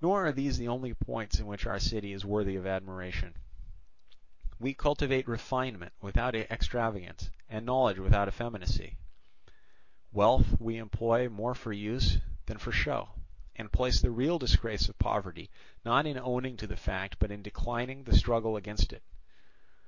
"Nor 0.00 0.26
are 0.26 0.32
these 0.32 0.58
the 0.58 0.66
only 0.66 0.94
points 0.94 1.38
in 1.38 1.46
which 1.46 1.64
our 1.64 1.78
city 1.78 2.12
is 2.12 2.24
worthy 2.24 2.56
of 2.56 2.66
admiration. 2.66 3.36
We 4.58 4.74
cultivate 4.74 5.28
refinement 5.28 5.92
without 6.00 6.34
extravagance 6.34 7.30
and 7.48 7.64
knowledge 7.64 8.00
without 8.00 8.26
effeminacy; 8.26 8.96
wealth 10.10 10.60
we 10.60 10.76
employ 10.78 11.28
more 11.28 11.54
for 11.54 11.72
use 11.72 12.18
than 12.46 12.58
for 12.58 12.72
show, 12.72 13.10
and 13.54 13.70
place 13.70 14.00
the 14.02 14.10
real 14.10 14.40
disgrace 14.40 14.88
of 14.88 14.98
poverty 14.98 15.50
not 15.84 16.04
in 16.04 16.18
owning 16.18 16.56
to 16.56 16.66
the 16.66 16.76
fact 16.76 17.20
but 17.20 17.30
in 17.30 17.40
declining 17.40 18.02
the 18.02 18.16
struggle 18.18 18.56
against 18.56 18.92
it. 18.92 19.04